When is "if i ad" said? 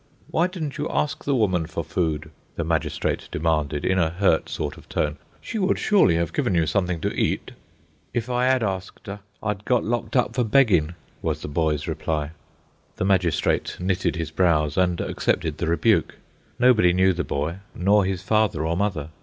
8.11-8.63